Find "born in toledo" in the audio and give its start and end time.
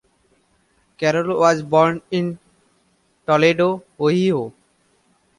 1.61-3.83